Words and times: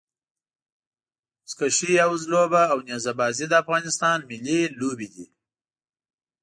بزکشي 1.43 1.89
يا 1.99 2.05
وزلوبه 2.11 2.61
او 2.71 2.77
نيزه 2.87 3.13
بازي 3.19 3.45
د 3.49 3.53
افغانستان 3.63 4.17
ملي 4.29 4.59
لوبي 4.79 5.07
دي. 5.13 5.25